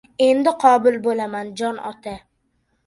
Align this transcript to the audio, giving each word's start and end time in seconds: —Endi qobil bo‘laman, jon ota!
—Endi 0.27 0.53
qobil 0.63 0.97
bo‘laman, 1.05 1.55
jon 1.63 1.79
ota! 1.95 2.17